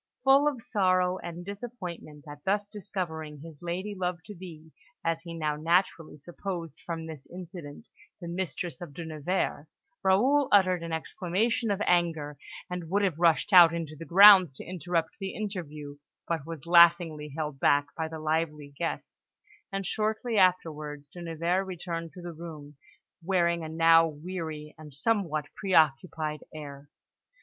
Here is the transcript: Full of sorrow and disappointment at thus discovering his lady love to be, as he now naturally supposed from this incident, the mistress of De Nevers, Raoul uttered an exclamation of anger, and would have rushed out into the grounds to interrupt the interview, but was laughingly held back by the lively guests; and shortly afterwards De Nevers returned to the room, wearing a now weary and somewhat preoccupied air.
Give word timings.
Full 0.23 0.47
of 0.47 0.63
sorrow 0.63 1.19
and 1.19 1.45
disappointment 1.45 2.25
at 2.27 2.43
thus 2.43 2.65
discovering 2.65 3.41
his 3.41 3.61
lady 3.61 3.93
love 3.93 4.17
to 4.23 4.33
be, 4.33 4.71
as 5.05 5.21
he 5.21 5.35
now 5.37 5.55
naturally 5.57 6.17
supposed 6.17 6.79
from 6.87 7.05
this 7.05 7.27
incident, 7.31 7.87
the 8.19 8.27
mistress 8.27 8.81
of 8.81 8.95
De 8.95 9.05
Nevers, 9.05 9.67
Raoul 10.03 10.47
uttered 10.51 10.81
an 10.81 10.91
exclamation 10.91 11.69
of 11.69 11.81
anger, 11.85 12.39
and 12.67 12.89
would 12.89 13.03
have 13.03 13.19
rushed 13.19 13.53
out 13.53 13.75
into 13.75 13.95
the 13.95 14.03
grounds 14.07 14.51
to 14.53 14.65
interrupt 14.65 15.19
the 15.19 15.35
interview, 15.35 15.99
but 16.27 16.47
was 16.47 16.65
laughingly 16.65 17.35
held 17.37 17.59
back 17.59 17.85
by 17.95 18.07
the 18.07 18.17
lively 18.17 18.73
guests; 18.75 19.37
and 19.71 19.85
shortly 19.85 20.35
afterwards 20.35 21.05
De 21.13 21.21
Nevers 21.21 21.67
returned 21.67 22.11
to 22.13 22.23
the 22.23 22.33
room, 22.33 22.75
wearing 23.23 23.63
a 23.63 23.69
now 23.69 24.07
weary 24.07 24.73
and 24.79 24.95
somewhat 24.95 25.45
preoccupied 25.55 26.41
air. 26.51 26.89